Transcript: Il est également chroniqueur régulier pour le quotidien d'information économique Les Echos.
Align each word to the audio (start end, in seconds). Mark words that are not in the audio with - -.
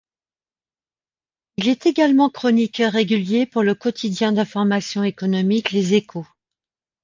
Il 1.57 1.67
est 1.67 1.85
également 1.85 2.31
chroniqueur 2.31 2.91
régulier 2.91 3.45
pour 3.45 3.61
le 3.61 3.75
quotidien 3.75 4.31
d'information 4.31 5.03
économique 5.03 5.69
Les 5.69 5.93
Echos. 5.95 6.25